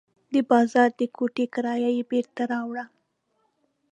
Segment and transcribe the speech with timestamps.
[0.33, 2.85] د بازار د کوټې کرایه یې بېرته راوړه.